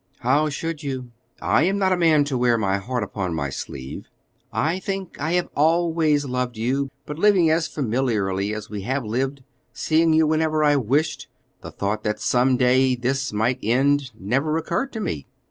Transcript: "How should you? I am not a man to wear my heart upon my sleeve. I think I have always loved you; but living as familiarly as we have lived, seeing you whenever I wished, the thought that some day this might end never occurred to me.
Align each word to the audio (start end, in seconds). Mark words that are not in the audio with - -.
"How 0.21 0.49
should 0.49 0.81
you? 0.81 1.11
I 1.43 1.61
am 1.65 1.77
not 1.77 1.91
a 1.93 1.95
man 1.95 2.23
to 2.23 2.35
wear 2.35 2.57
my 2.57 2.79
heart 2.79 3.03
upon 3.03 3.35
my 3.35 3.51
sleeve. 3.51 4.09
I 4.51 4.79
think 4.79 5.19
I 5.21 5.33
have 5.33 5.49
always 5.55 6.25
loved 6.25 6.57
you; 6.57 6.89
but 7.05 7.19
living 7.19 7.51
as 7.51 7.67
familiarly 7.67 8.51
as 8.51 8.67
we 8.67 8.81
have 8.81 9.05
lived, 9.05 9.43
seeing 9.73 10.11
you 10.11 10.25
whenever 10.25 10.63
I 10.63 10.75
wished, 10.75 11.27
the 11.61 11.69
thought 11.69 12.03
that 12.03 12.19
some 12.19 12.57
day 12.57 12.95
this 12.95 13.31
might 13.31 13.59
end 13.61 14.09
never 14.19 14.57
occurred 14.57 14.91
to 14.93 14.99
me. 14.99 15.27